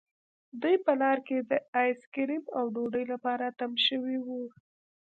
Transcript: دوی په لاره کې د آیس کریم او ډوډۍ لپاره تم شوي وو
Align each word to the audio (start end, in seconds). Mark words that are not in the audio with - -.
دوی 0.61 0.75
په 0.85 0.91
لاره 1.01 1.21
کې 1.27 1.37
د 1.49 1.51
آیس 1.81 2.01
کریم 2.13 2.43
او 2.57 2.63
ډوډۍ 2.73 3.05
لپاره 3.13 3.55
تم 3.59 3.71
شوي 3.87 4.17
وو 4.25 4.41